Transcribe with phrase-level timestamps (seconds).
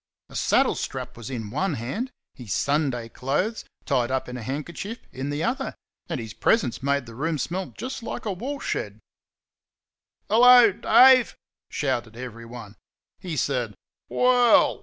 [0.29, 4.97] A saddle strap was in one hand, his Sunday clothes, tied up in a handkerchief,
[5.11, 5.75] in the other,
[6.09, 8.95] and his presence made the room smell just like a woolshed.
[10.27, 11.35] "Hello, Dave!"
[11.69, 12.77] shouted everyone.
[13.19, 13.75] He said
[14.09, 14.79] "Well!"